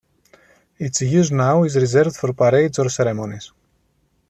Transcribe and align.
Its 0.79 0.99
use 1.03 1.29
now 1.31 1.61
is 1.63 1.75
reserved 1.75 2.15
for 2.15 2.33
parades 2.33 2.79
or 2.79 2.89
ceremonies. 2.89 3.51